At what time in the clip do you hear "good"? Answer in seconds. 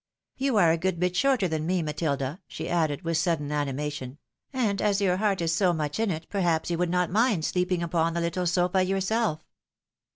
0.79-0.99